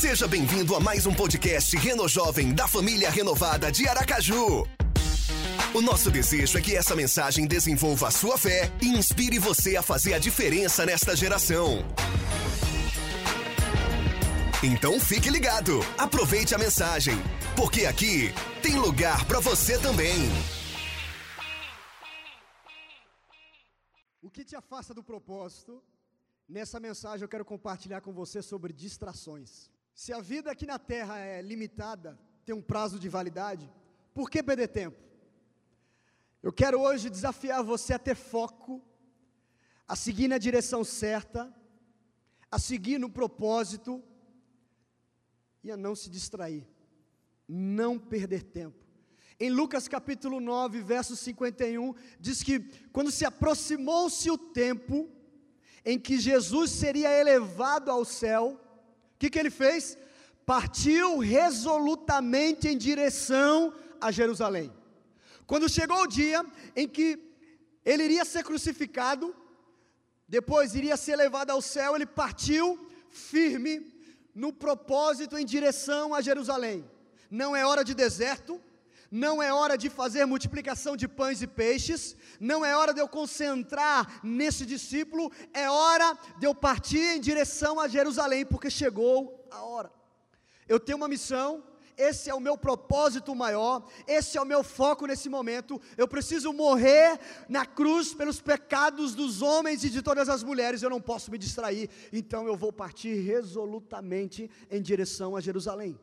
[0.00, 4.64] Seja bem-vindo a mais um podcast Reno Jovem da família renovada de Aracaju.
[5.74, 9.82] O nosso desejo é que essa mensagem desenvolva a sua fé e inspire você a
[9.82, 11.84] fazer a diferença nesta geração.
[14.62, 17.16] Então fique ligado, aproveite a mensagem,
[17.56, 20.30] porque aqui tem lugar para você também.
[24.22, 25.82] O que te afasta do propósito?
[26.48, 29.76] Nessa mensagem eu quero compartilhar com você sobre distrações.
[30.00, 33.68] Se a vida aqui na terra é limitada, tem um prazo de validade,
[34.14, 34.96] por que perder tempo?
[36.40, 38.80] Eu quero hoje desafiar você a ter foco,
[39.88, 41.52] a seguir na direção certa,
[42.48, 44.00] a seguir no propósito
[45.64, 46.64] e a não se distrair,
[47.48, 48.86] não perder tempo.
[49.40, 52.60] Em Lucas capítulo 9, verso 51, diz que
[52.92, 55.10] quando se aproximou-se o tempo
[55.84, 58.60] em que Jesus seria elevado ao céu,
[59.18, 59.98] que, que ele fez?
[60.46, 64.72] Partiu resolutamente em direção a Jerusalém.
[65.46, 66.44] Quando chegou o dia
[66.76, 67.18] em que
[67.84, 69.34] ele iria ser crucificado,
[70.28, 73.92] depois iria ser levado ao céu, ele partiu firme
[74.34, 76.88] no propósito em direção a Jerusalém.
[77.30, 78.60] Não é hora de deserto,
[79.10, 83.08] não é hora de fazer multiplicação de pães e peixes, não é hora de eu
[83.08, 89.62] concentrar nesse discípulo, é hora de eu partir em direção a Jerusalém, porque chegou a
[89.62, 89.90] hora.
[90.68, 91.64] Eu tenho uma missão,
[91.96, 95.80] esse é o meu propósito maior, esse é o meu foco nesse momento.
[95.96, 100.90] Eu preciso morrer na cruz pelos pecados dos homens e de todas as mulheres, eu
[100.90, 105.98] não posso me distrair, então eu vou partir resolutamente em direção a Jerusalém.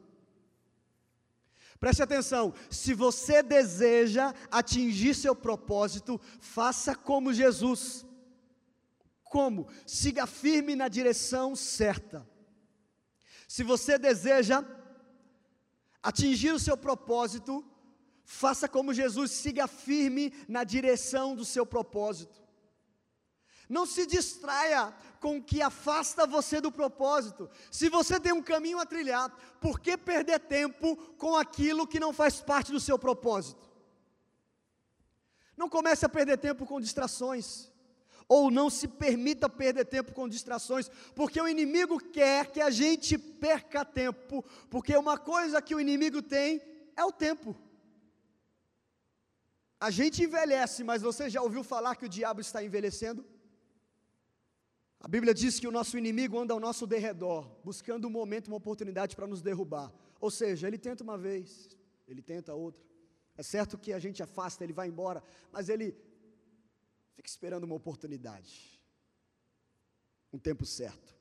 [1.86, 8.04] Preste atenção, se você deseja atingir seu propósito, faça como Jesus.
[9.24, 9.68] Como?
[9.86, 12.28] Siga firme na direção certa.
[13.48, 14.66] Se você deseja
[16.02, 17.64] atingir o seu propósito,
[18.24, 22.42] faça como Jesus, siga firme na direção do seu propósito.
[23.68, 27.50] Não se distraia com o que afasta você do propósito.
[27.72, 32.14] Se você tem um caminho a trilhar, por que perder tempo com aquilo que não
[32.14, 33.64] faz parte do seu propósito?
[35.58, 37.72] Não comece a perder tempo com distrações
[38.28, 43.18] ou não se permita perder tempo com distrações, porque o inimigo quer que a gente
[43.18, 46.62] perca tempo, porque uma coisa que o inimigo tem
[46.96, 47.56] é o tempo.
[49.80, 53.26] A gente envelhece, mas você já ouviu falar que o diabo está envelhecendo?
[55.00, 58.58] A Bíblia diz que o nosso inimigo anda ao nosso derredor, buscando um momento, uma
[58.58, 59.94] oportunidade para nos derrubar.
[60.20, 61.70] Ou seja, ele tenta uma vez,
[62.08, 62.84] ele tenta outra.
[63.38, 65.96] É certo que a gente afasta, ele vai embora, mas ele
[67.16, 68.80] Fique esperando uma oportunidade.
[70.32, 71.16] Um tempo certo.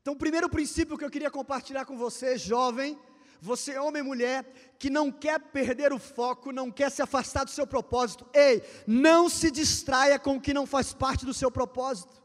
[0.00, 2.98] Então, o primeiro princípio que eu queria compartilhar com você, jovem,
[3.40, 4.44] você homem e mulher,
[4.78, 9.28] que não quer perder o foco, não quer se afastar do seu propósito, ei, não
[9.28, 12.21] se distraia com o que não faz parte do seu propósito.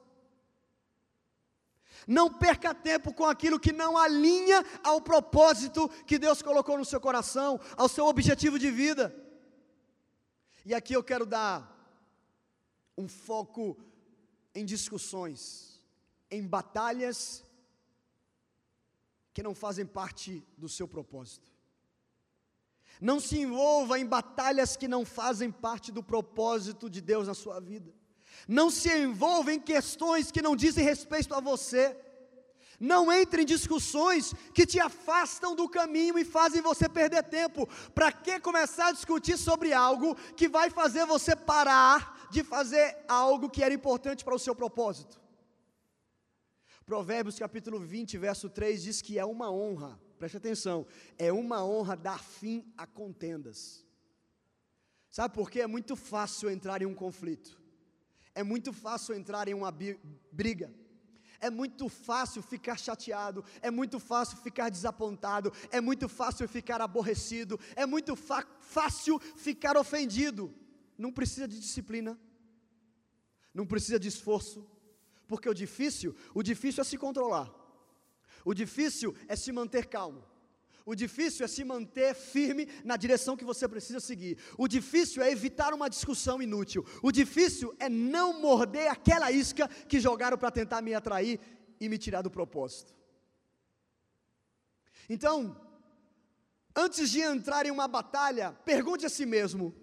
[2.08, 7.02] Não perca tempo com aquilo que não alinha ao propósito que Deus colocou no seu
[7.02, 9.14] coração, ao seu objetivo de vida.
[10.66, 11.76] E aqui eu quero dar
[12.98, 13.78] um foco
[14.56, 15.84] em discussões,
[16.32, 17.44] em batalhas
[19.34, 21.52] que não fazem parte do seu propósito.
[23.00, 27.60] Não se envolva em batalhas que não fazem parte do propósito de Deus na sua
[27.60, 27.94] vida.
[28.48, 31.96] Não se envolva em questões que não dizem respeito a você.
[32.80, 37.68] Não entre em discussões que te afastam do caminho e fazem você perder tempo.
[37.94, 43.50] Para que começar a discutir sobre algo que vai fazer você parar de fazer algo
[43.50, 45.20] que era importante para o seu propósito.
[46.86, 50.88] Provérbios capítulo 20, verso 3 diz que é uma honra, preste atenção,
[51.18, 53.86] é uma honra dar fim a contendas.
[55.10, 55.60] Sabe por quê?
[55.60, 57.62] É muito fácil entrar em um conflito,
[58.38, 59.72] é muito fácil entrar em uma
[60.32, 60.72] briga.
[61.40, 67.60] É muito fácil ficar chateado, é muito fácil ficar desapontado, é muito fácil ficar aborrecido,
[67.76, 70.54] é muito fácil ficar ofendido.
[70.98, 72.20] Não precisa de disciplina,
[73.52, 74.60] não precisa de esforço,
[75.28, 77.52] porque o difícil, o difícil é se controlar.
[78.46, 80.24] O difícil é se manter calmo.
[80.88, 84.38] O difícil é se manter firme na direção que você precisa seguir.
[84.58, 86.86] O difícil é evitar uma discussão inútil.
[87.04, 91.42] O difícil é não morder aquela isca que jogaram para tentar me atrair
[91.78, 92.96] e me tirar do propósito.
[95.10, 95.60] Então,
[96.74, 99.76] antes de entrar em uma batalha, pergunte a si mesmo: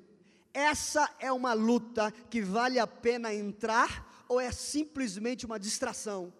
[0.55, 6.33] essa é uma luta que vale a pena entrar ou é simplesmente uma distração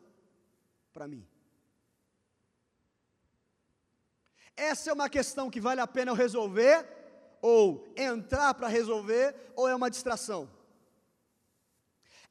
[0.91, 1.34] para mim?
[4.57, 6.87] Essa é uma questão que vale a pena eu resolver,
[7.43, 10.49] ou entrar para resolver, ou é uma distração?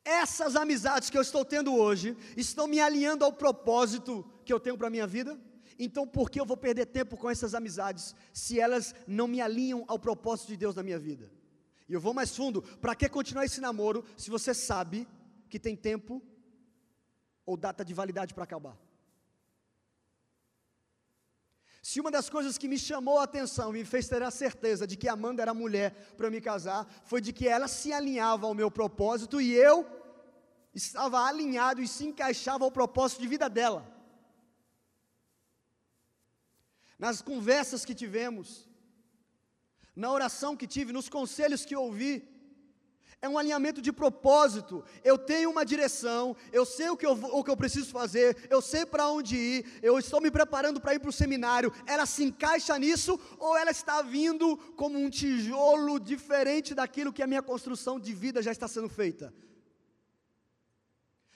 [0.06, 4.78] Essas amizades que eu estou tendo hoje estão me alinhando ao propósito que eu tenho
[4.78, 5.40] para a minha vida?
[5.80, 9.86] Então, por que eu vou perder tempo com essas amizades se elas não me alinham
[9.88, 11.32] ao propósito de Deus na minha vida?
[11.88, 15.08] E eu vou mais fundo: para que continuar esse namoro se você sabe
[15.50, 16.22] que tem tempo
[17.46, 18.78] ou data de validade para acabar?
[21.88, 24.96] Se uma das coisas que me chamou a atenção, me fez ter a certeza de
[24.96, 28.72] que Amanda era mulher para me casar, foi de que ela se alinhava ao meu
[28.72, 29.86] propósito e eu
[30.74, 33.86] estava alinhado e se encaixava ao propósito de vida dela.
[36.98, 38.66] Nas conversas que tivemos,
[39.94, 42.33] na oração que tive, nos conselhos que ouvi,
[43.24, 44.84] é um alinhamento de propósito.
[45.02, 48.62] Eu tenho uma direção, eu sei o que eu, o que eu preciso fazer, eu
[48.62, 51.72] sei para onde ir, eu estou me preparando para ir para o seminário.
[51.86, 57.28] Ela se encaixa nisso ou ela está vindo como um tijolo diferente daquilo que a
[57.28, 59.34] minha construção de vida já está sendo feita?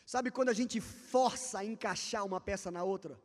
[0.06, 3.18] Sabe quando a gente força a encaixar uma peça na outra?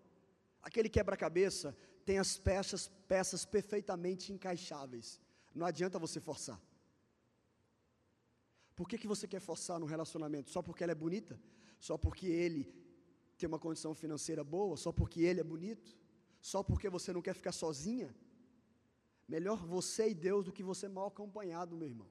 [0.62, 5.20] Aquele quebra-cabeça tem as peças, peças perfeitamente encaixáveis.
[5.52, 6.60] Não adianta você forçar.
[8.74, 10.50] Por que, que você quer forçar no relacionamento?
[10.50, 11.38] Só porque ela é bonita?
[11.78, 12.72] Só porque ele
[13.36, 14.76] tem uma condição financeira boa?
[14.76, 15.96] Só porque ele é bonito?
[16.40, 18.14] Só porque você não quer ficar sozinha?
[19.28, 22.08] Melhor você e Deus do que você mal acompanhado, meu irmão.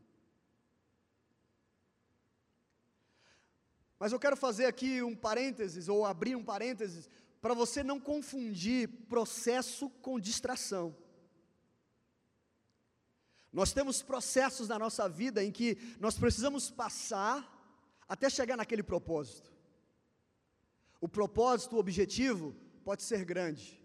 [3.99, 7.09] Mas eu quero fazer aqui um parênteses, ou abrir um parênteses,
[7.39, 10.95] para você não confundir processo com distração.
[13.51, 17.59] Nós temos processos na nossa vida em que nós precisamos passar
[18.07, 19.51] até chegar naquele propósito.
[20.99, 23.81] O propósito, o objetivo, pode ser grande,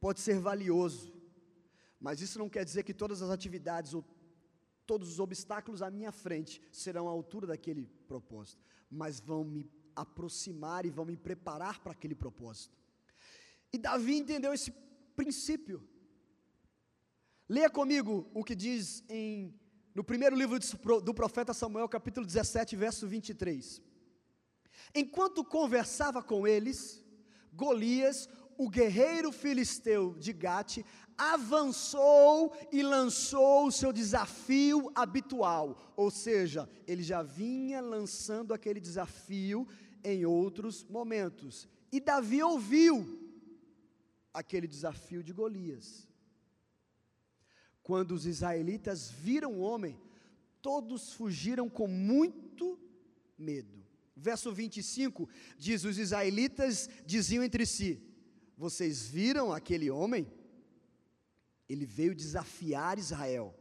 [0.00, 1.12] pode ser valioso,
[2.00, 4.04] mas isso não quer dizer que todas as atividades ou
[4.86, 10.86] todos os obstáculos à minha frente serão à altura daquele propósito, mas vão me aproximar
[10.86, 12.78] e vão me preparar para aquele propósito.
[13.72, 14.70] E Davi entendeu esse
[15.14, 15.86] princípio.
[17.48, 19.54] Leia comigo o que diz em,
[19.94, 20.58] no primeiro livro
[21.00, 23.80] do profeta Samuel, capítulo 17, verso 23.
[24.94, 27.02] Enquanto conversava com eles,
[27.54, 28.28] Golias,
[28.58, 30.84] o guerreiro filisteu de Gate,
[31.16, 39.66] avançou e lançou o seu desafio habitual, ou seja, ele já vinha lançando aquele desafio
[40.04, 41.66] em outros momentos.
[41.90, 43.18] E Davi ouviu
[44.34, 46.07] aquele desafio de Golias.
[47.88, 49.98] Quando os israelitas viram o homem,
[50.60, 52.78] todos fugiram com muito
[53.38, 53.82] medo.
[54.14, 55.26] Verso 25
[55.56, 57.98] diz: Os israelitas diziam entre si:
[58.58, 60.30] Vocês viram aquele homem?
[61.66, 63.54] Ele veio desafiar Israel.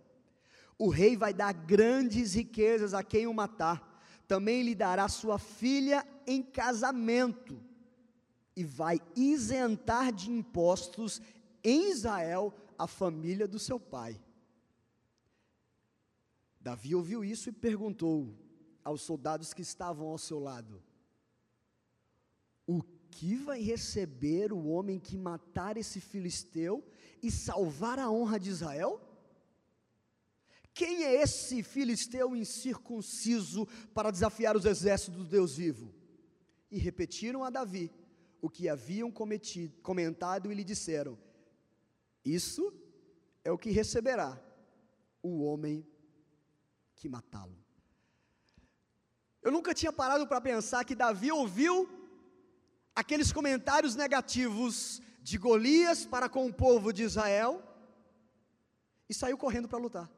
[0.78, 4.04] O rei vai dar grandes riquezas a quem o matar.
[4.28, 7.64] Também lhe dará sua filha em casamento
[8.58, 11.22] e vai isentar de impostos
[11.64, 14.22] em Israel a família do seu pai.
[16.60, 18.36] Davi ouviu isso e perguntou
[18.84, 20.84] aos soldados que estavam ao seu lado:
[22.66, 26.86] O que vai receber o homem que matar esse filisteu
[27.22, 29.02] e salvar a honra de Israel?
[30.74, 35.92] Quem é esse filisteu incircunciso para desafiar os exércitos do Deus vivo?
[36.70, 37.92] E repetiram a Davi
[38.42, 41.18] o que haviam cometido, comentado e lhe disseram:
[42.34, 42.74] isso
[43.44, 44.42] é o que receberá
[45.22, 45.86] o homem
[46.96, 47.58] que matá-lo.
[49.42, 51.88] Eu nunca tinha parado para pensar que Davi ouviu
[52.96, 57.64] aqueles comentários negativos de Golias para com o povo de Israel
[59.08, 60.12] e saiu correndo para lutar.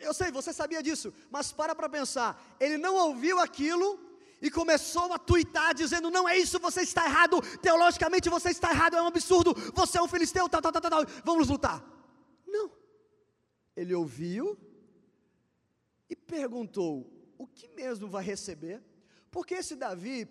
[0.00, 3.98] Eu sei, você sabia disso, mas para para pensar, ele não ouviu aquilo
[4.40, 8.96] e começou a tuitar dizendo: Não é isso, você está errado, teologicamente você está errado,
[8.96, 11.84] é um absurdo, você é um filisteu, tal, tal, tal, tal, vamos lutar.
[12.46, 12.70] Não.
[13.76, 14.58] Ele ouviu
[16.08, 18.82] e perguntou: O que mesmo vai receber?
[19.30, 20.28] Porque esse Davi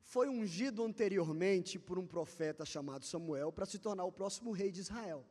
[0.00, 4.80] foi ungido anteriormente por um profeta chamado Samuel para se tornar o próximo rei de
[4.80, 5.24] Israel.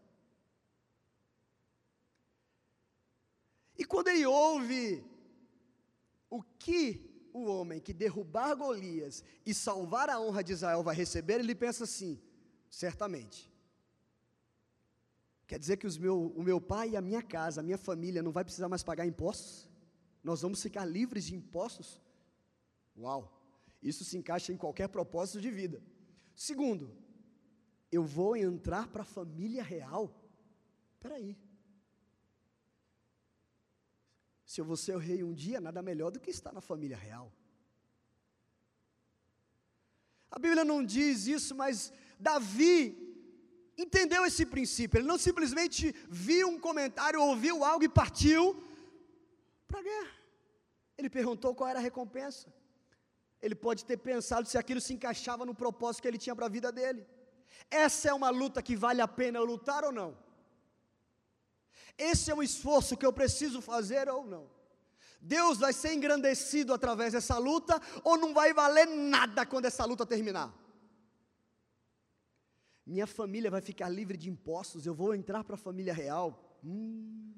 [3.78, 5.04] E quando ele ouve
[6.30, 11.40] o que o homem que derrubar Golias e salvar a honra de Israel vai receber,
[11.40, 12.22] ele pensa assim:
[12.70, 13.52] certamente.
[15.48, 18.24] Quer dizer que os meu, o meu pai e a minha casa, a minha família,
[18.24, 19.70] não vai precisar mais pagar impostos?
[20.24, 22.02] Nós vamos ficar livres de impostos?
[22.98, 23.42] Uau!
[23.82, 25.84] Isso se encaixa em qualquer propósito de vida.
[26.36, 26.96] Segundo,
[27.92, 30.10] eu vou entrar para a família real?
[30.96, 31.38] Espera aí.
[34.54, 36.96] Se eu vou ser o rei um dia, nada melhor do que estar na família
[36.96, 37.28] real.
[40.30, 42.76] A Bíblia não diz isso, mas Davi
[43.76, 45.00] entendeu esse princípio.
[45.00, 48.64] Ele não simplesmente viu um comentário, ouviu algo e partiu
[49.68, 50.16] para a guerra.
[51.00, 52.54] Ele perguntou qual era a recompensa.
[53.42, 56.56] Ele pode ter pensado se aquilo se encaixava no propósito que ele tinha para a
[56.58, 57.04] vida dele.
[57.72, 60.16] Essa é uma luta que vale a pena lutar ou não?
[61.98, 64.50] Esse é um esforço que eu preciso fazer ou não?
[65.22, 70.06] Deus vai ser engrandecido através dessa luta ou não vai valer nada quando essa luta
[70.06, 70.54] terminar?
[72.86, 76.60] Minha família vai ficar livre de impostos, eu vou entrar para a família real.
[76.64, 77.34] Hum,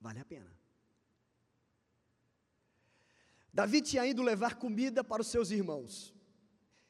[0.00, 0.56] vale a pena.
[3.52, 6.14] Davi tinha ido levar comida para os seus irmãos.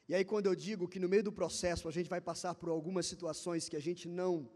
[0.07, 2.69] E aí, quando eu digo que no meio do processo a gente vai passar por
[2.69, 4.49] algumas situações que a gente não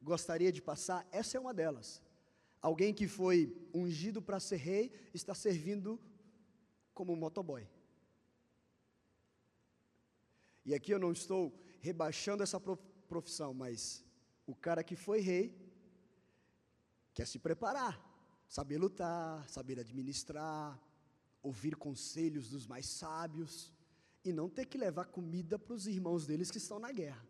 [0.00, 2.02] gostaria de passar, essa é uma delas.
[2.60, 6.00] Alguém que foi ungido para ser rei está servindo
[6.92, 7.66] como motoboy.
[10.64, 12.60] E aqui eu não estou rebaixando essa
[13.08, 14.04] profissão, mas
[14.46, 15.56] o cara que foi rei
[17.14, 17.98] quer se preparar,
[18.48, 20.78] saber lutar, saber administrar,
[21.42, 23.72] ouvir conselhos dos mais sábios
[24.24, 27.26] e não ter que levar comida para os irmãos deles que estão na guerra.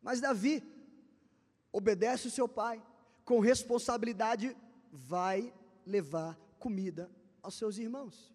[0.00, 0.62] Mas Davi
[1.78, 2.82] obedece o seu pai,
[3.24, 4.56] com responsabilidade
[4.92, 5.52] vai
[5.86, 7.10] levar comida
[7.42, 8.32] aos seus irmãos.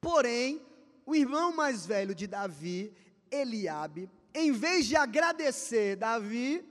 [0.00, 0.60] Porém,
[1.04, 2.92] o irmão mais velho de Davi,
[3.30, 6.64] Eliabe, em vez de agradecer Davi,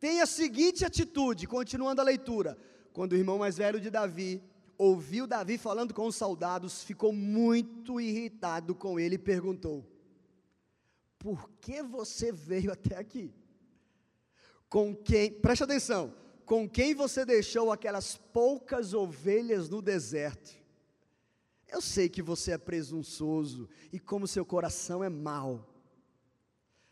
[0.00, 2.58] tem a seguinte atitude, continuando a leitura.
[2.92, 4.42] Quando o irmão mais velho de Davi
[4.76, 9.84] ouviu Davi falando com os soldados, ficou muito irritado com ele e perguntou:
[11.18, 13.32] Por que você veio até aqui?
[14.74, 16.12] Com quem, preste atenção,
[16.44, 20.52] com quem você deixou aquelas poucas ovelhas no deserto?
[21.68, 25.64] Eu sei que você é presunçoso e como seu coração é mau,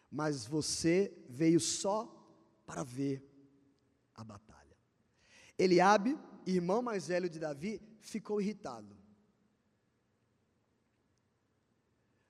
[0.08, 2.06] mas você veio só
[2.64, 3.28] para ver
[4.14, 4.78] a batalha.
[5.58, 8.96] Eliabe, irmão mais velho de Davi, ficou irritado.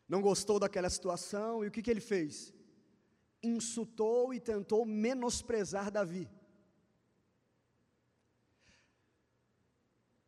[0.08, 2.54] Não gostou daquela situação e o que, que ele fez?
[3.42, 6.28] Insultou e tentou menosprezar Davi.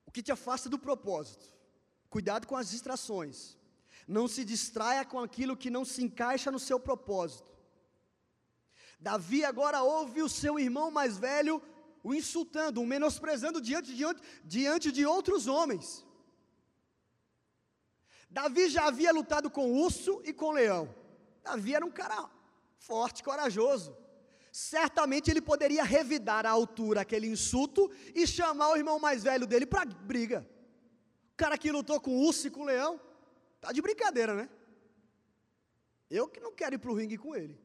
[0.07, 1.53] O que te afasta do propósito?
[2.09, 3.57] Cuidado com as distrações.
[4.07, 7.53] Não se distraia com aquilo que não se encaixa no seu propósito.
[9.01, 11.63] Davi agora ouve o seu irmão mais velho
[12.05, 16.05] o insultando, o menosprezando diante, diante, diante de outros homens.
[18.29, 20.95] Davi já havia lutado com urso e com leão.
[21.43, 22.29] Davi era um cara
[22.87, 23.97] forte, corajoso.
[24.53, 29.67] Certamente ele poderia revidar à altura aquele insulto e chamar o irmão mais velho dele
[29.67, 30.49] para briga.
[31.33, 33.01] O cara que lutou com urso e com leão,
[33.61, 34.49] tá de brincadeira, né?
[36.09, 37.59] Eu que não quero ir para o ringue com ele.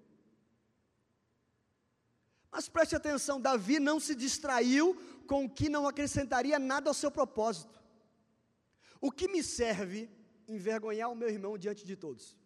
[2.52, 4.96] Mas preste atenção, Davi não se distraiu
[5.28, 7.80] com o que não acrescentaria nada ao seu propósito.
[9.00, 10.10] O que me serve
[10.48, 12.39] envergonhar o meu irmão diante de todos?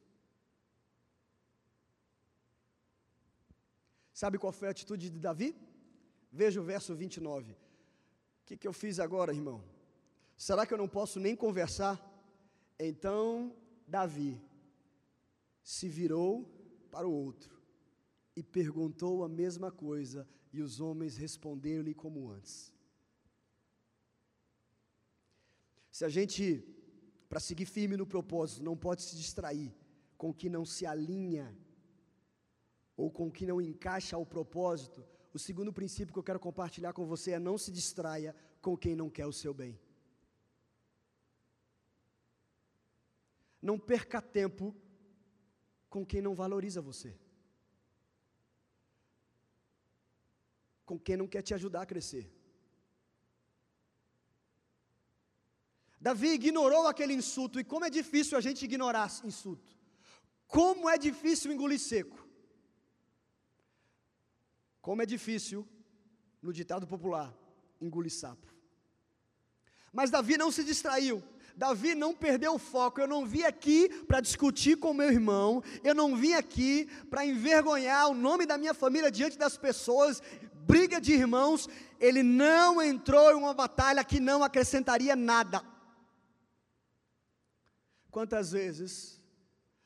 [4.13, 5.55] Sabe qual foi a atitude de Davi?
[6.31, 7.51] Veja o verso 29.
[7.51, 7.57] O
[8.45, 9.63] que, que eu fiz agora, irmão?
[10.37, 11.95] Será que eu não posso nem conversar?
[12.77, 13.55] Então
[13.87, 14.39] Davi
[15.63, 16.45] se virou
[16.91, 17.53] para o outro
[18.35, 22.73] e perguntou a mesma coisa, e os homens responderam-lhe como antes.
[25.91, 26.63] Se a gente,
[27.29, 29.73] para seguir firme no propósito, não pode se distrair
[30.17, 31.55] com o que não se alinha
[32.95, 36.93] ou com o que não encaixa ao propósito, o segundo princípio que eu quero compartilhar
[36.93, 39.79] com você é não se distraia com quem não quer o seu bem.
[43.61, 44.75] Não perca tempo
[45.89, 47.17] com quem não valoriza você.
[50.85, 52.31] Com quem não quer te ajudar a crescer.
[55.99, 59.71] Davi ignorou aquele insulto, e como é difícil a gente ignorar insulto.
[60.45, 62.22] Como é difícil engolir seco.
[64.83, 65.65] Como é difícil,
[66.41, 67.33] no ditado popular,
[67.79, 68.53] engolir sapo.
[69.93, 71.23] Mas Davi não se distraiu.
[71.55, 72.99] Davi não perdeu o foco.
[72.99, 75.63] Eu não vim aqui para discutir com meu irmão.
[75.85, 80.21] Eu não vim aqui para envergonhar o nome da minha família diante das pessoas.
[80.67, 81.69] Briga de irmãos.
[81.97, 85.63] Ele não entrou em uma batalha que não acrescentaria nada.
[88.11, 89.21] Quantas vezes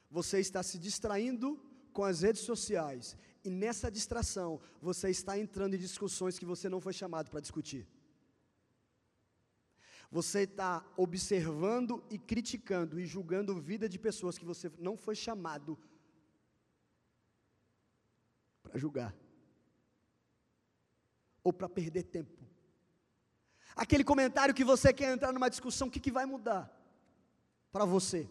[0.10, 1.62] você está se distraindo
[1.94, 3.16] com as redes sociais
[3.48, 7.88] e nessa distração você está entrando em discussões que você não foi chamado para discutir.
[10.12, 15.80] Você está observando e criticando e julgando vida de pessoas que você não foi chamado
[18.62, 19.16] para julgar
[21.42, 22.46] ou para perder tempo.
[23.78, 26.70] Aquele comentário que você quer entrar numa discussão, o que, que vai mudar
[27.72, 28.30] para você?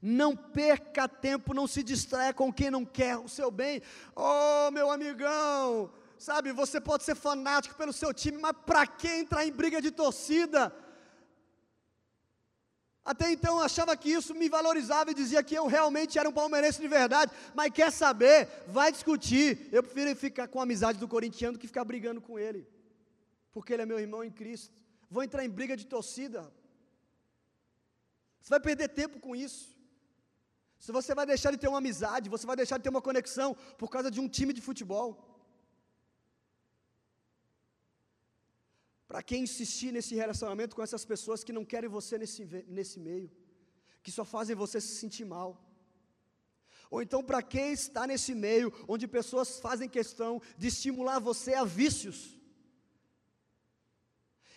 [0.00, 3.82] Não perca tempo, não se distraia com quem não quer o seu bem.
[4.16, 9.44] Oh, meu amigão, sabe, você pode ser fanático pelo seu time, mas para que entrar
[9.44, 10.74] em briga de torcida?
[13.04, 16.32] Até então eu achava que isso me valorizava e dizia que eu realmente era um
[16.32, 18.48] palmeirense de verdade, mas quer saber?
[18.68, 19.68] Vai discutir.
[19.72, 22.66] Eu prefiro ficar com a amizade do corintiano do que ficar brigando com ele,
[23.52, 24.74] porque ele é meu irmão em Cristo.
[25.10, 26.52] Vou entrar em briga de torcida.
[28.40, 29.79] Você vai perder tempo com isso.
[30.84, 33.48] Se você vai deixar de ter uma amizade, você vai deixar de ter uma conexão
[33.80, 35.08] por causa de um time de futebol.
[39.10, 43.30] Para quem insistir nesse relacionamento com essas pessoas que não querem você nesse, nesse meio,
[44.02, 45.50] que só fazem você se sentir mal.
[46.90, 51.64] Ou então, para quem está nesse meio onde pessoas fazem questão de estimular você a
[51.64, 52.39] vícios,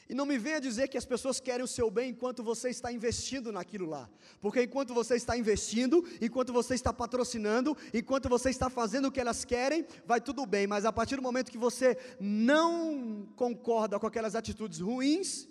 [0.10, 2.92] e não me venha dizer que as pessoas querem o seu bem enquanto você está
[2.92, 4.10] investindo naquilo lá.
[4.42, 9.20] Porque enquanto você está investindo, enquanto você está patrocinando, enquanto você está fazendo o que
[9.20, 10.68] elas querem, vai tudo bem.
[10.68, 15.48] Mas a partir do momento que você não concorda com aquelas atitudes ruins,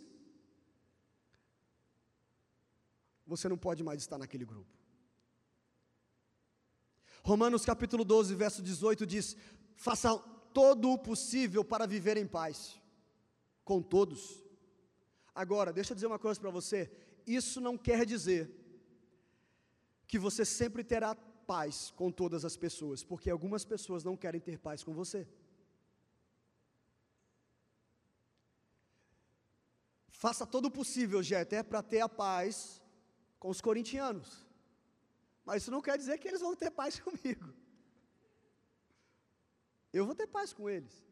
[3.26, 4.71] você não pode mais estar naquele grupo.
[7.25, 9.35] Romanos capítulo 12, verso 18 diz:
[9.76, 10.14] Faça
[10.52, 12.82] todo o possível para viver em paz
[13.64, 14.42] com todos.
[15.35, 16.90] Agora, deixa eu dizer uma coisa para você:
[17.26, 18.50] isso não quer dizer
[20.07, 24.58] que você sempre terá paz com todas as pessoas, porque algumas pessoas não querem ter
[24.58, 25.28] paz com você.
[30.08, 32.80] Faça todo o possível, Jeter, para ter a paz
[33.41, 34.47] com os corintianos.
[35.45, 37.52] Mas isso não quer dizer que eles vão ter paz comigo.
[39.93, 41.04] Eu vou ter paz com eles.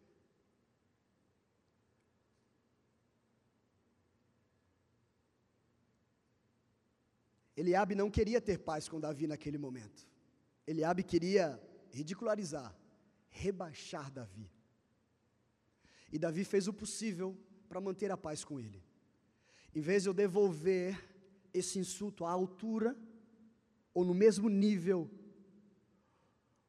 [7.61, 10.09] Eliabe não queria ter paz com Davi naquele momento.
[10.67, 12.75] Eliabe queria ridicularizar,
[13.29, 14.51] rebaixar Davi.
[16.11, 17.37] E Davi fez o possível
[17.69, 18.83] para manter a paz com ele.
[19.75, 20.99] Em vez de eu devolver
[21.53, 22.97] esse insulto à altura,
[23.93, 25.11] ou no mesmo nível,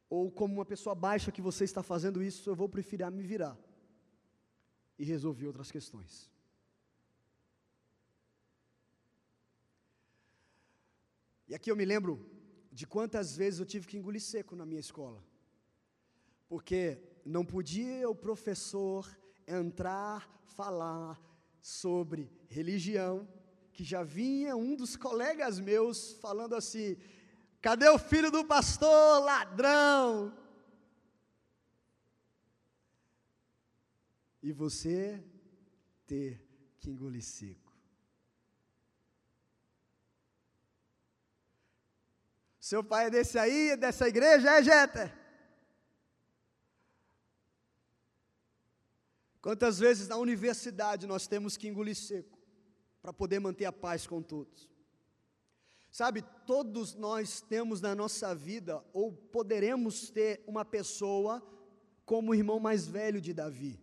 [0.09, 3.57] ou como uma pessoa baixa que você está fazendo isso, eu vou preferir me virar
[4.99, 6.30] e resolver outras questões.
[11.51, 12.25] E aqui eu me lembro
[12.71, 15.21] de quantas vezes eu tive que engolir seco na minha escola.
[16.47, 19.05] Porque não podia o professor
[19.45, 21.21] entrar, falar
[21.59, 23.27] sobre religião,
[23.73, 26.95] que já vinha um dos colegas meus falando assim:
[27.61, 30.33] cadê o filho do pastor, ladrão?
[34.41, 35.21] E você
[36.07, 36.41] ter
[36.79, 37.70] que engolir seco.
[42.71, 45.13] Seu pai é desse aí, dessa igreja, é, Jeta?
[49.41, 52.39] Quantas vezes na universidade nós temos que engolir seco
[53.01, 54.69] para poder manter a paz com todos?
[55.91, 61.45] Sabe, todos nós temos na nossa vida, ou poderemos ter uma pessoa
[62.05, 63.77] como o irmão mais velho de Davi,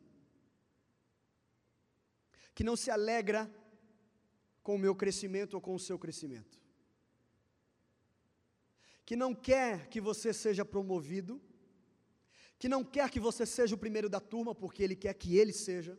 [2.55, 3.55] que não se alegra
[4.63, 6.59] com o meu crescimento ou com o seu crescimento
[9.09, 11.41] que não quer que você seja promovido,
[12.59, 15.51] que não quer que você seja o primeiro da turma, porque ele quer que ele
[15.51, 15.99] seja,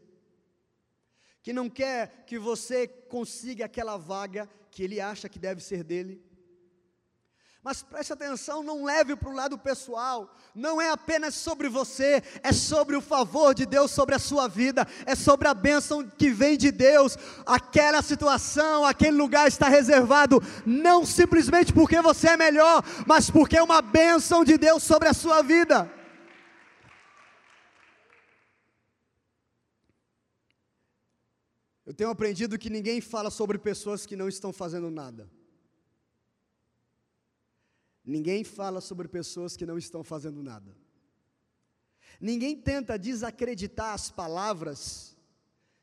[1.41, 6.23] que não quer que você consiga aquela vaga que ele acha que deve ser dele,
[7.61, 12.53] mas preste atenção, não leve para o lado pessoal, não é apenas sobre você, é
[12.53, 16.57] sobre o favor de Deus sobre a sua vida, é sobre a bênção que vem
[16.57, 17.17] de Deus.
[17.45, 23.63] Aquela situação, aquele lugar está reservado, não simplesmente porque você é melhor, mas porque é
[23.63, 25.91] uma bênção de Deus sobre a sua vida.
[31.85, 35.29] Eu tenho aprendido que ninguém fala sobre pessoas que não estão fazendo nada.
[38.15, 40.75] Ninguém fala sobre pessoas que não estão fazendo nada.
[42.19, 45.15] Ninguém tenta desacreditar as palavras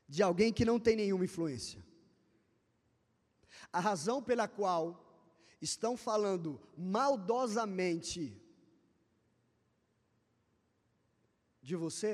[0.08, 1.80] de alguém que não tem nenhuma influência.
[3.72, 4.82] A razão pela qual
[5.60, 8.22] estão falando maldosamente
[11.62, 12.10] de você,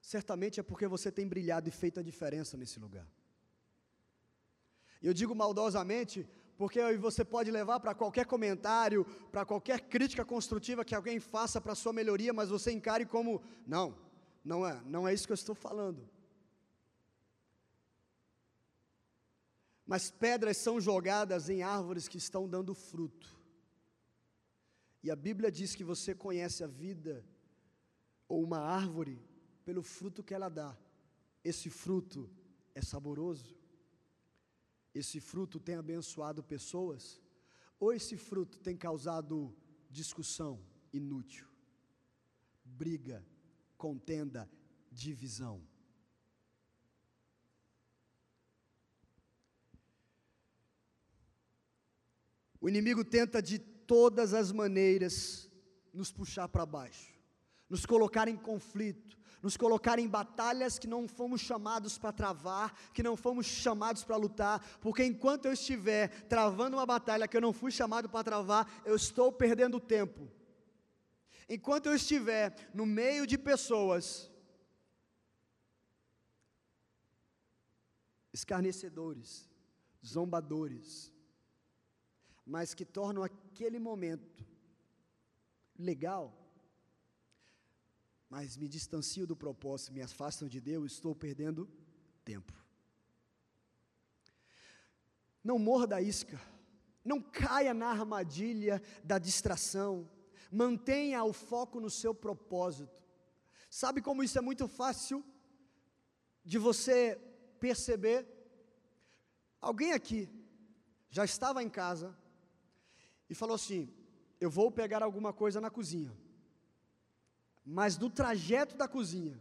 [0.00, 3.08] certamente é porque você tem brilhado e feito a diferença nesse lugar.
[5.00, 6.28] Eu digo maldosamente
[6.58, 11.76] porque você pode levar para qualquer comentário, para qualquer crítica construtiva que alguém faça para
[11.76, 13.96] sua melhoria, mas você encare como não,
[14.44, 16.06] não é, não é isso que eu estou falando.
[19.86, 23.38] Mas pedras são jogadas em árvores que estão dando fruto.
[25.00, 27.24] E a Bíblia diz que você conhece a vida
[28.26, 29.24] ou uma árvore
[29.64, 30.76] pelo fruto que ela dá.
[31.44, 32.28] Esse fruto
[32.74, 33.57] é saboroso?
[34.98, 37.20] Esse fruto tem abençoado pessoas?
[37.78, 39.56] Ou esse fruto tem causado
[39.88, 40.60] discussão
[40.92, 41.46] inútil,
[42.64, 43.24] briga,
[43.76, 44.50] contenda,
[44.90, 45.64] divisão?
[52.60, 55.48] O inimigo tenta de todas as maneiras
[55.92, 57.14] nos puxar para baixo,
[57.68, 63.02] nos colocar em conflito, nos colocar em batalhas que não fomos chamados para travar, que
[63.02, 67.52] não fomos chamados para lutar, porque enquanto eu estiver travando uma batalha que eu não
[67.52, 70.30] fui chamado para travar, eu estou perdendo tempo.
[71.48, 74.30] Enquanto eu estiver no meio de pessoas
[78.32, 79.48] escarnecedores,
[80.04, 81.12] zombadores,
[82.44, 84.46] mas que tornam aquele momento
[85.78, 86.37] legal,
[88.28, 91.68] mas me distancio do propósito, me afastam de Deus, estou perdendo
[92.24, 92.52] tempo.
[95.42, 96.38] Não morra da isca,
[97.02, 100.10] não caia na armadilha da distração,
[100.52, 103.02] mantenha o foco no seu propósito.
[103.70, 105.24] Sabe como isso é muito fácil
[106.44, 107.18] de você
[107.58, 108.26] perceber?
[109.60, 110.28] Alguém aqui
[111.10, 112.16] já estava em casa
[113.28, 113.92] e falou assim:
[114.38, 116.14] Eu vou pegar alguma coisa na cozinha
[117.70, 119.38] mas no trajeto da cozinha,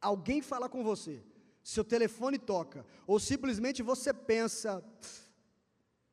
[0.00, 1.20] alguém fala com você,
[1.64, 4.72] seu telefone toca, ou simplesmente você pensa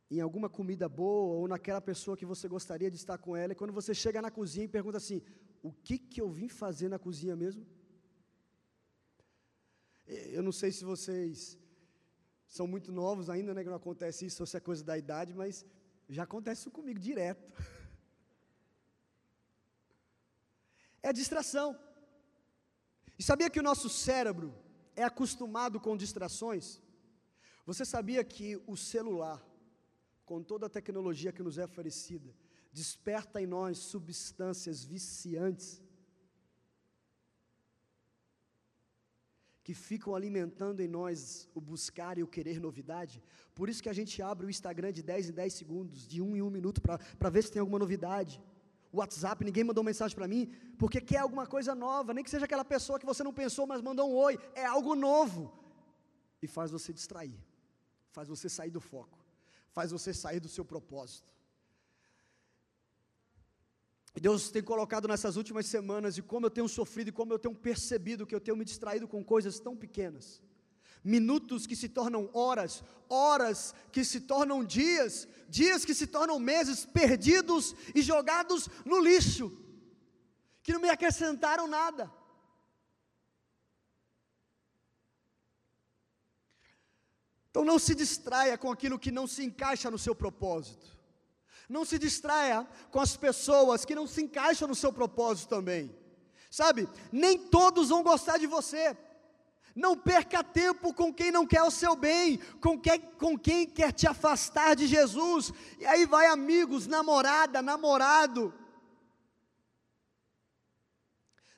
[0.09, 3.55] em alguma comida boa ou naquela pessoa que você gostaria de estar com ela, e
[3.55, 5.21] quando você chega na cozinha e pergunta assim:
[5.61, 7.63] o que que eu vim fazer na cozinha mesmo?
[10.07, 11.55] Eu não sei se vocês
[12.47, 15.35] são muito novos ainda, né, que não acontece isso, ou se é coisa da idade,
[15.35, 15.63] mas
[16.09, 17.45] já acontece isso comigo direto.
[21.01, 21.77] é distração.
[23.17, 24.53] E sabia que o nosso cérebro
[24.95, 26.81] é acostumado com distrações?
[27.65, 29.43] Você sabia que o celular,
[30.25, 32.33] com toda a tecnologia que nos é oferecida,
[32.71, 35.81] desperta em nós substâncias viciantes
[39.67, 43.21] que ficam alimentando em nós o buscar e o querer novidade.
[43.53, 46.37] Por isso que a gente abre o Instagram de 10 em 10 segundos, de 1
[46.37, 48.41] em 1 minuto, para ver se tem alguma novidade.
[48.93, 52.65] WhatsApp, ninguém mandou mensagem para mim, porque quer alguma coisa nova, nem que seja aquela
[52.65, 55.53] pessoa que você não pensou, mas mandou um oi, é algo novo.
[56.41, 57.37] E faz você distrair,
[58.11, 59.17] faz você sair do foco,
[59.71, 61.35] faz você sair do seu propósito.
[64.19, 67.53] Deus tem colocado nessas últimas semanas, e como eu tenho sofrido, e como eu tenho
[67.53, 70.41] percebido que eu tenho me distraído com coisas tão pequenas
[71.07, 76.85] minutos que se tornam horas, horas que se tornam dias, dias que se tornam meses
[76.85, 79.57] perdidos e jogados no lixo,
[80.61, 82.11] que não me acrescentaram nada.
[87.49, 90.95] Então não se distraia com aquilo que não se encaixa no seu propósito.
[91.69, 95.95] Não se distraia com as pessoas que não se encaixam no seu propósito também.
[96.51, 98.95] Sabe, nem todos vão gostar de você.
[99.77, 103.91] Não perca tempo com quem não quer o seu bem, com quem, com quem quer
[103.91, 105.53] te afastar de Jesus.
[105.79, 108.51] E aí vai amigos, namorada, namorado.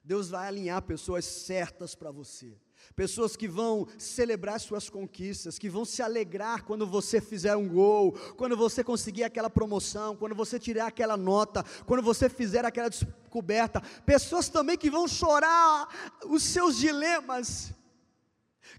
[0.03, 2.57] Deus vai alinhar pessoas certas para você.
[2.93, 8.11] Pessoas que vão celebrar suas conquistas, que vão se alegrar quando você fizer um gol,
[8.35, 13.79] quando você conseguir aquela promoção, quando você tirar aquela nota, quando você fizer aquela descoberta.
[14.05, 15.87] Pessoas também que vão chorar
[16.25, 17.73] os seus dilemas,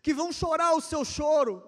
[0.02, 1.62] que vão chorar o seu choro,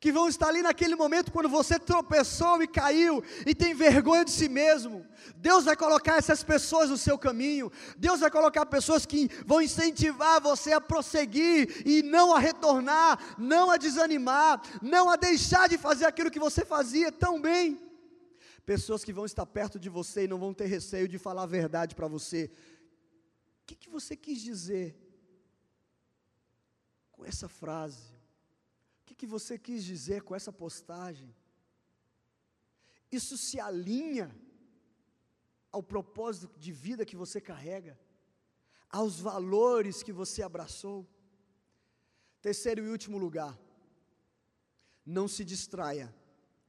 [0.00, 4.30] que vão estar ali naquele momento quando você tropeçou e caiu e tem vergonha de
[4.30, 5.04] si mesmo.
[5.36, 7.70] Deus vai colocar essas pessoas no seu caminho.
[7.96, 13.70] Deus vai colocar pessoas que vão incentivar você a prosseguir e não a retornar, não
[13.70, 17.80] a desanimar, não a deixar de fazer aquilo que você fazia tão bem.
[18.64, 21.46] Pessoas que vão estar perto de você e não vão ter receio de falar a
[21.46, 22.50] verdade para você.
[23.62, 25.07] O que, que você quis dizer?
[27.18, 28.14] Com essa frase?
[29.00, 31.34] O que, que você quis dizer com essa postagem?
[33.10, 34.34] Isso se alinha
[35.72, 37.98] ao propósito de vida que você carrega,
[38.88, 41.06] aos valores que você abraçou.
[42.40, 43.58] Terceiro e último lugar,
[45.04, 46.14] não se distraia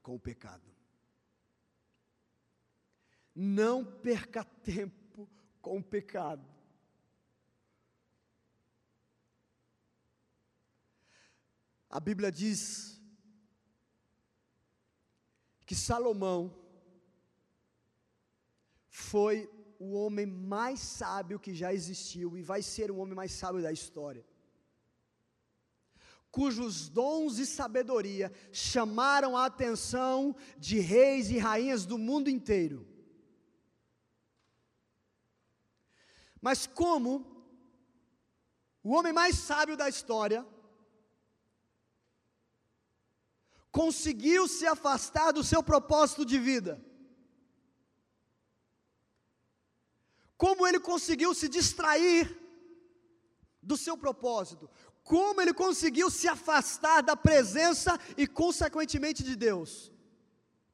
[0.02, 0.68] com o pecado.
[3.36, 5.30] Não perca tempo
[5.62, 6.44] com o pecado.
[11.90, 13.02] A Bíblia diz
[15.66, 16.56] que Salomão
[18.90, 19.50] foi
[19.80, 23.72] o homem mais sábio que já existiu e vai ser o homem mais sábio da
[23.72, 24.24] história.
[26.32, 32.88] Cujos dons e sabedoria chamaram a atenção de reis e rainhas do mundo inteiro.
[36.40, 37.26] Mas como
[38.84, 40.46] o homem mais sábio da história
[43.72, 46.84] conseguiu se afastar do seu propósito de vida.
[50.38, 52.38] Como ele conseguiu se distrair
[53.62, 54.70] do seu propósito.
[55.04, 59.92] Como ele conseguiu se afastar da presença e, consequentemente, de Deus.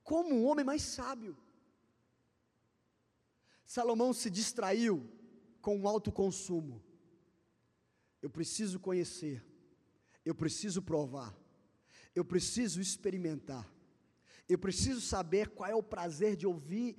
[0.04, 1.38] Como um homem mais sábio.
[3.66, 5.10] Salomão se distraiu
[5.62, 6.84] com o alto consumo.
[8.22, 9.44] Eu preciso conhecer,
[10.24, 11.36] eu preciso provar,
[12.16, 13.70] eu preciso experimentar.
[14.48, 16.98] Eu preciso saber qual é o prazer de ouvir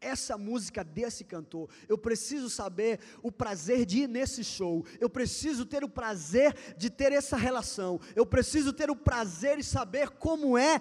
[0.00, 1.68] essa música desse cantor.
[1.88, 4.84] Eu preciso saber o prazer de ir nesse show.
[5.00, 8.00] Eu preciso ter o prazer de ter essa relação.
[8.14, 10.80] Eu preciso ter o prazer de saber como é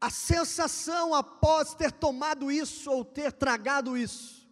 [0.00, 4.48] a sensação após ter tomado isso ou ter tragado isso.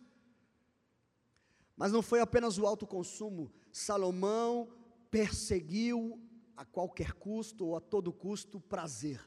[1.76, 3.50] Mas não foi apenas o alto consumo.
[3.72, 4.68] Salomão
[5.10, 6.20] perseguiu
[6.60, 9.18] a qualquer custo ou a todo custo prazer.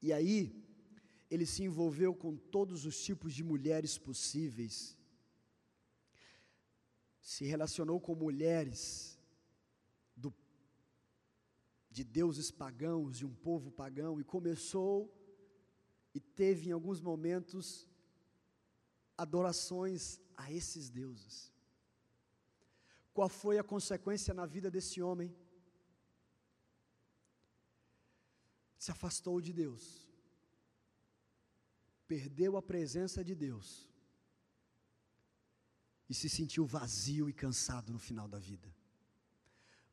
[0.00, 0.60] E aí,
[1.30, 4.98] ele se envolveu com todos os tipos de mulheres possíveis,
[7.20, 9.16] se relacionou com mulheres
[10.16, 10.34] do,
[11.88, 15.16] de deuses pagãos, de um povo pagão, e começou
[16.12, 17.88] e teve em alguns momentos
[19.16, 21.52] adorações a esses deuses.
[23.14, 25.32] Qual foi a consequência na vida desse homem?
[28.82, 30.12] Se afastou de Deus,
[32.08, 33.88] perdeu a presença de Deus
[36.10, 38.74] e se sentiu vazio e cansado no final da vida.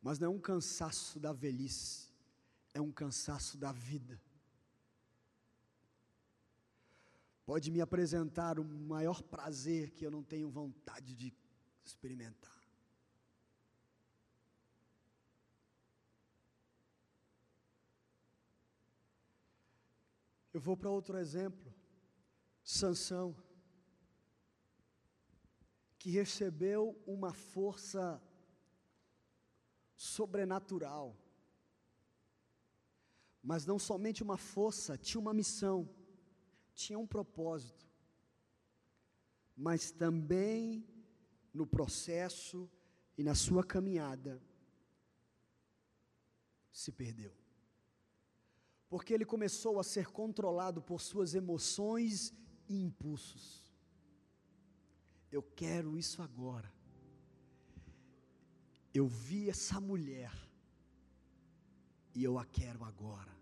[0.01, 2.11] Mas não é um cansaço da velhice,
[2.73, 4.19] é um cansaço da vida.
[7.45, 11.31] Pode me apresentar o maior prazer que eu não tenho vontade de
[11.85, 12.58] experimentar.
[20.59, 21.73] Eu vou para outro exemplo.
[22.61, 23.33] Sansão,
[25.97, 28.21] que recebeu uma força
[29.95, 31.15] sobrenatural.
[33.41, 35.89] Mas não somente uma força, tinha uma missão,
[36.75, 37.87] tinha um propósito.
[39.55, 40.85] Mas também
[41.53, 42.69] no processo
[43.17, 44.43] e na sua caminhada
[46.69, 47.33] se perdeu
[48.89, 52.33] porque ele começou a ser controlado por suas emoções
[52.67, 53.71] e impulsos.
[55.31, 56.73] Eu quero isso agora.
[58.91, 60.33] Eu vi essa mulher
[62.15, 63.37] e eu a quero agora.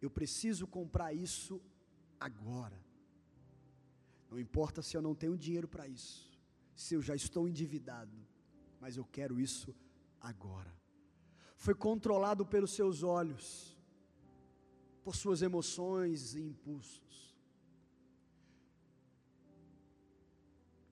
[0.00, 1.60] Eu preciso comprar isso
[2.20, 2.80] agora.
[4.30, 6.30] Não importa se eu não tenho dinheiro para isso,
[6.76, 8.16] se eu já estou endividado,
[8.80, 9.74] mas eu quero isso
[10.20, 10.72] agora.
[11.56, 13.77] Foi controlado pelos seus olhos
[15.08, 17.34] por suas emoções e impulsos.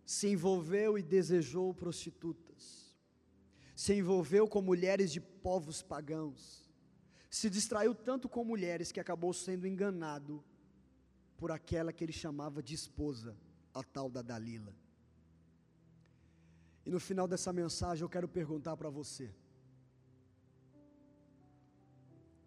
[0.06, 2.96] Se envolveu e desejou prostitutas.
[3.74, 6.66] Se envolveu com mulheres de povos pagãos.
[7.28, 10.42] Se distraiu tanto com mulheres que acabou sendo enganado
[11.36, 13.36] por aquela que ele chamava de esposa,
[13.74, 14.74] a tal da Dalila.
[16.86, 19.30] E no final dessa mensagem eu quero perguntar para você: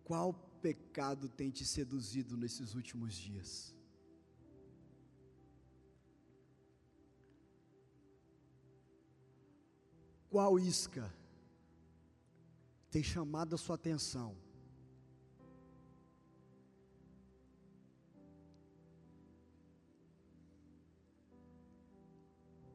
[0.04, 3.76] qual pecado tem te seduzido nesses últimos dias?
[10.30, 11.12] Qual isca
[12.92, 14.36] tem chamado a sua atenção?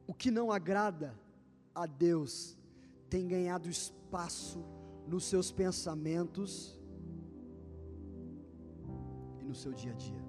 [0.07, 1.17] O que não agrada
[1.73, 2.57] a Deus
[3.09, 4.63] tem ganhado espaço
[5.07, 6.79] nos seus pensamentos
[9.55, 10.23] no seu dia a dia.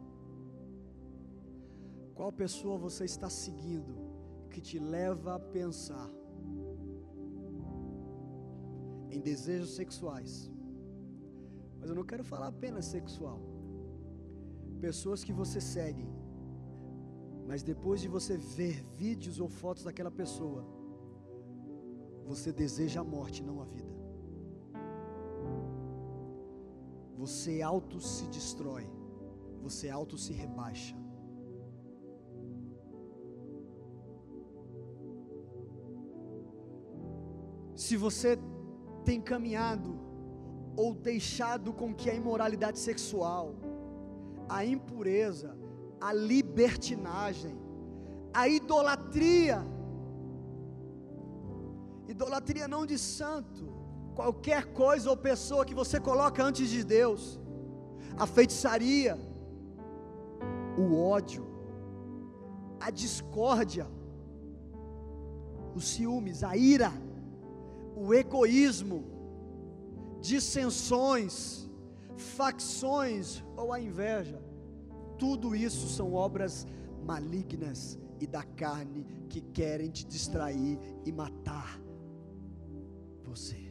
[2.15, 3.95] Qual pessoa você está seguindo
[4.53, 6.09] que te leva a pensar
[9.15, 10.33] em desejos sexuais?
[11.79, 13.41] Mas eu não quero falar apenas sexual.
[14.87, 16.07] Pessoas que você segue,
[17.49, 20.63] mas depois de você ver vídeos ou fotos daquela pessoa,
[22.31, 23.95] você deseja a morte, não a vida.
[27.23, 28.87] Você auto se destrói,
[29.63, 30.97] você auto se rebaixa.
[37.75, 38.39] Se você
[39.05, 40.01] tem caminhado
[40.77, 43.55] ou deixado com que a imoralidade sexual,
[44.49, 45.57] a impureza,
[46.01, 47.57] a libertinagem,
[48.33, 49.65] a idolatria,
[52.09, 53.73] idolatria não de santo,
[54.15, 57.41] qualquer coisa ou pessoa que você coloca antes de Deus,
[58.17, 59.19] a feitiçaria,
[60.77, 61.47] o ódio,
[62.81, 63.87] a discórdia,
[65.75, 66.93] os ciúmes, a ira,
[67.97, 69.05] o egoísmo,
[70.21, 71.71] dissensões,
[72.17, 74.43] facções ou a inveja,
[75.19, 76.67] tudo isso são obras
[77.05, 81.81] malignas e da carne que querem te distrair e matar
[83.25, 83.66] você.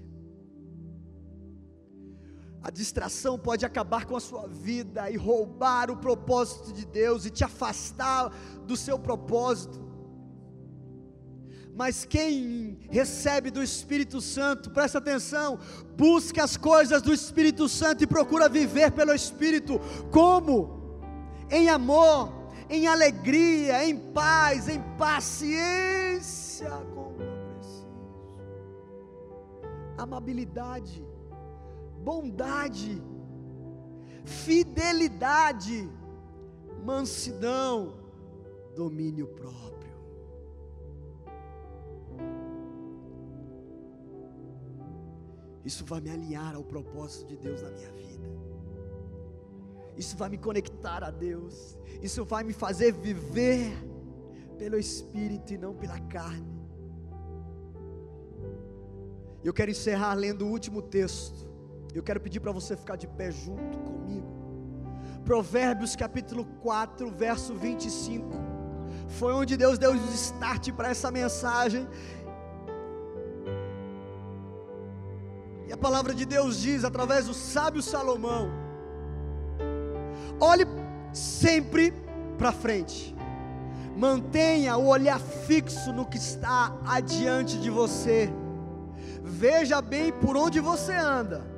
[2.65, 7.29] A distração pode acabar com a sua vida e roubar o propósito de Deus e
[7.29, 8.29] te afastar
[8.65, 9.79] do seu propósito.
[11.75, 15.59] Mas quem recebe do Espírito Santo, presta atenção,
[15.95, 19.79] busca as coisas do Espírito Santo e procura viver pelo Espírito,
[20.11, 21.03] como?
[21.51, 22.33] Em amor,
[22.67, 27.87] em alegria, em paz, em paciência, como eu preciso,
[29.99, 31.05] amabilidade,
[32.05, 33.01] bondade,
[34.23, 35.89] fidelidade,
[36.85, 37.97] mansidão,
[38.75, 39.95] domínio próprio.
[45.65, 48.29] Isso vai me alinhar ao propósito de Deus na minha vida.
[49.97, 51.75] Isso vai me conectar a Deus.
[52.03, 53.71] Isso vai me fazer viver
[54.59, 56.53] pelo Espírito e não pela carne.
[59.43, 61.54] Eu quero encerrar lendo o último texto.
[61.95, 64.27] Eu quero pedir para você ficar de pé junto comigo.
[65.23, 68.27] Provérbios capítulo 4, verso 25.
[69.07, 71.87] Foi onde Deus deu o start para essa mensagem.
[75.65, 78.51] E a palavra de Deus diz, através do sábio Salomão:
[80.37, 80.65] olhe
[81.13, 81.93] sempre
[82.37, 83.15] para frente,
[83.95, 88.29] mantenha o olhar fixo no que está adiante de você,
[89.23, 91.54] veja bem por onde você anda,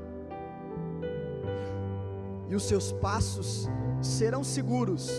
[2.50, 3.68] e os seus passos
[4.02, 5.10] serão seguros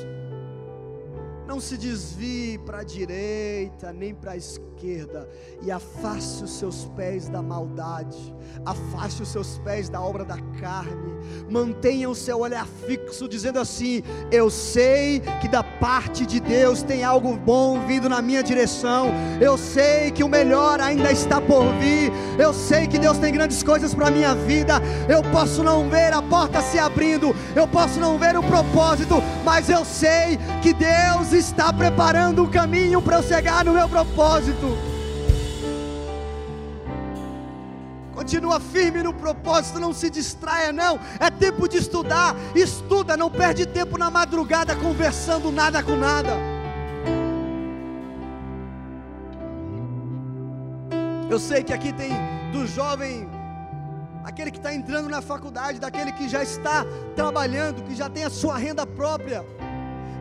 [1.48, 5.26] não se desvie para a direita nem para a esquerda,
[5.62, 8.34] e afaste os seus pés da maldade,
[8.66, 11.16] afaste os seus pés da obra da carne,
[11.50, 17.02] mantenha o seu olhar fixo, dizendo assim: Eu sei que da parte de Deus tem
[17.02, 22.12] algo bom vindo na minha direção, eu sei que o melhor ainda está por vir,
[22.38, 26.12] eu sei que Deus tem grandes coisas para a minha vida, eu posso não ver
[26.12, 31.32] a porta se abrindo, eu posso não ver o propósito, mas eu sei que Deus
[31.38, 34.76] está preparando o caminho para eu chegar no meu propósito.
[38.12, 40.98] Continua firme no propósito, não se distraia, não.
[41.20, 42.34] É tempo de estudar.
[42.54, 46.36] Estuda, não perde tempo na madrugada conversando nada com nada.
[51.30, 52.10] Eu sei que aqui tem
[52.52, 53.28] do jovem,
[54.24, 58.30] aquele que está entrando na faculdade, daquele que já está trabalhando, que já tem a
[58.30, 59.44] sua renda própria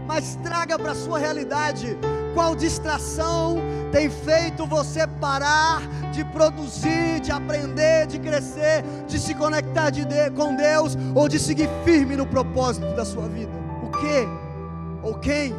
[0.08, 1.98] mas traga para a sua realidade.
[2.34, 3.58] Qual distração
[3.92, 10.30] tem feito você parar de produzir, de aprender, de crescer, de se conectar de de,
[10.32, 13.52] com Deus ou de seguir firme no propósito da sua vida?
[13.84, 14.28] O que?
[15.04, 15.54] Ou quem?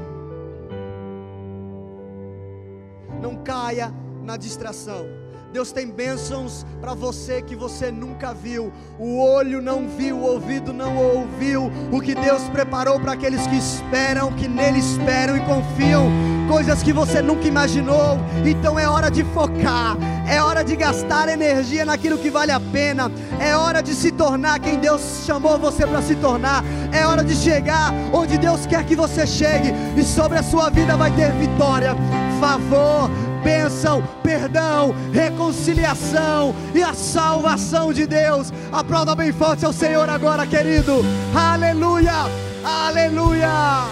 [3.20, 5.17] Não caia na distração.
[5.52, 8.70] Deus tem bênçãos para você que você nunca viu.
[8.98, 11.72] O olho não viu, o ouvido não ouviu.
[11.90, 16.10] O que Deus preparou para aqueles que esperam, que nele esperam e confiam.
[16.48, 18.18] Coisas que você nunca imaginou.
[18.44, 19.96] Então é hora de focar.
[20.28, 23.10] É hora de gastar energia naquilo que vale a pena.
[23.40, 26.62] É hora de se tornar quem Deus chamou você para se tornar.
[26.92, 29.72] É hora de chegar onde Deus quer que você chegue.
[29.96, 31.96] E sobre a sua vida vai ter vitória,
[32.38, 38.52] favor, bênção, perdão, reconciliação e a salvação de Deus.
[38.72, 41.02] Aplauda bem forte ao Senhor agora, querido.
[41.34, 42.26] Aleluia!
[42.64, 43.86] Aleluia!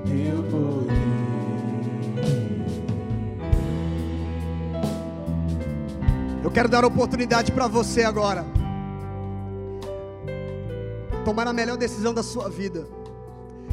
[0.05, 0.91] teu poder.
[6.43, 8.45] Eu quero dar oportunidade para você agora.
[11.25, 12.87] Tomar a melhor decisão da sua vida.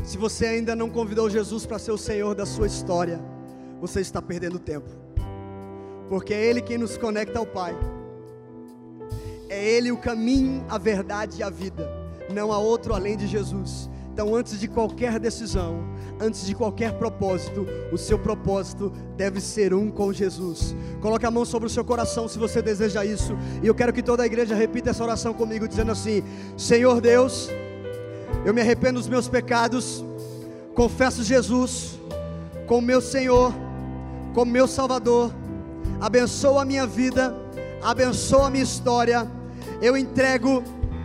[0.05, 3.21] Se você ainda não convidou Jesus para ser o Senhor da sua história,
[3.81, 4.91] você está perdendo tempo.
[6.09, 7.77] Porque é Ele quem nos conecta ao Pai.
[9.49, 11.89] É Ele o caminho, a verdade e a vida.
[12.33, 13.89] Não há outro além de Jesus.
[14.13, 15.79] Então, antes de qualquer decisão,
[16.21, 20.75] antes de qualquer propósito, o seu propósito deve ser um com Jesus.
[21.01, 23.37] Coloque a mão sobre o seu coração se você deseja isso.
[23.63, 26.25] E eu quero que toda a igreja repita essa oração comigo, dizendo assim:
[26.57, 27.49] Senhor Deus
[28.45, 30.05] eu me arrependo dos meus pecados,
[30.75, 31.99] confesso Jesus
[32.67, 33.53] como meu Senhor,
[34.35, 35.33] como meu Salvador.
[36.01, 37.35] Abençoa a minha vida,
[37.83, 39.38] abençoa a minha história.
[39.81, 40.63] Eu entrego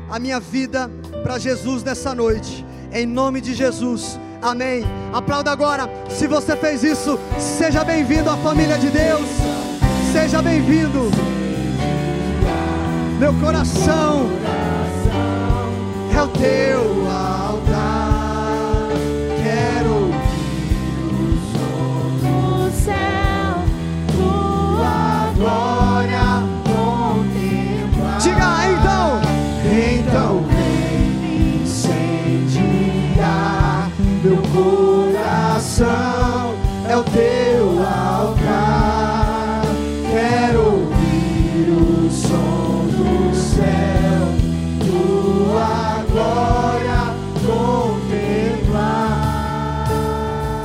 [0.10, 0.90] a minha vida
[1.22, 4.20] para Jesus nessa noite, em nome de Jesus.
[4.42, 4.84] Amém.
[5.14, 5.90] Aplauda agora.
[6.10, 9.28] Se você fez isso, seja bem-vindo à família de Deus.
[10.12, 11.12] Seja bem-vindo.
[13.20, 14.28] Meu coração
[16.16, 18.90] é o teu altar.
[19.42, 23.64] Quero ouvir o som no céu,
[24.16, 25.73] tua glória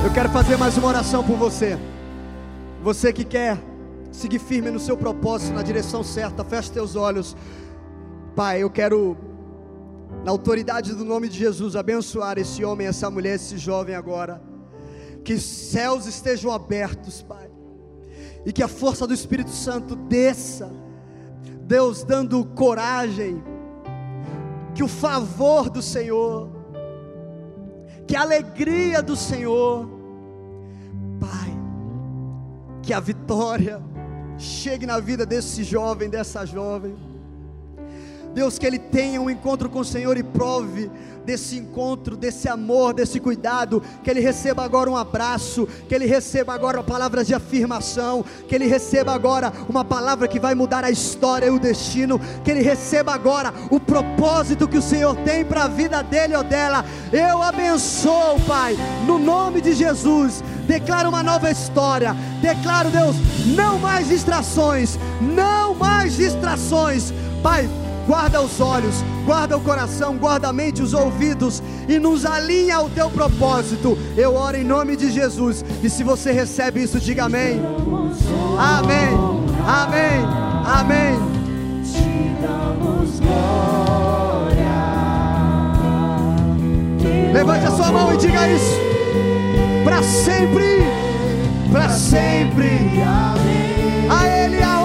[0.09, 1.77] Eu quero fazer mais uma oração por você.
[2.81, 3.59] Você que quer
[4.11, 7.37] seguir firme no seu propósito, na direção certa, feche teus olhos.
[8.35, 9.15] Pai, eu quero,
[10.25, 14.41] na autoridade do nome de Jesus, abençoar esse homem, essa mulher, esse jovem agora.
[15.23, 17.47] Que céus estejam abertos, Pai.
[18.43, 20.71] E que a força do Espírito Santo desça.
[21.61, 23.43] Deus dando coragem.
[24.73, 26.49] Que o favor do Senhor.
[28.07, 29.98] Que a alegria do Senhor.
[32.89, 33.79] Que a vitória
[34.35, 36.97] chegue na vida desse jovem, dessa jovem.
[38.33, 40.89] Deus, que ele tenha um encontro com o Senhor e prove
[41.29, 46.53] desse encontro, desse amor, desse cuidado, que ele receba agora um abraço, que ele receba
[46.53, 51.45] agora palavras de afirmação, que ele receba agora uma palavra que vai mudar a história
[51.45, 55.67] e o destino, que ele receba agora o propósito que o Senhor tem para a
[55.67, 56.83] vida dele ou dela.
[57.13, 58.75] Eu abençoo, Pai,
[59.05, 60.43] no nome de Jesus.
[60.65, 62.15] Declaro uma nova história.
[62.41, 63.15] Declaro, Deus,
[63.55, 67.13] não mais distrações, não mais distrações.
[67.43, 67.69] Pai,
[68.09, 72.89] guarda os olhos, guarda o coração, guarda a mente, os ouvidos e nos alinha ao
[72.89, 73.95] teu propósito.
[74.17, 75.63] Eu oro em nome de Jesus.
[75.83, 77.61] E se você recebe isso, diga amém.
[78.57, 79.09] Amém.
[79.63, 80.25] Amém.
[80.65, 81.19] Amém.
[81.83, 84.65] Te damos glória.
[87.31, 88.75] Levante a sua mão e diga isso.
[89.83, 90.79] Para sempre.
[91.71, 93.03] Para sempre.
[94.09, 94.78] A Ele a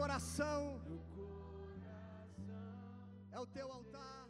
[0.00, 0.80] coração.
[3.30, 4.26] É o teu altar.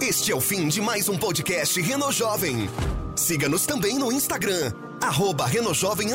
[0.00, 2.70] Este é o fim de mais um podcast Reno Jovem.
[3.16, 4.72] Siga-nos também no Instagram,
[5.02, 6.10] arroba Renojovem.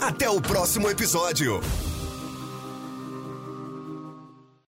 [0.00, 1.60] Até o próximo episódio.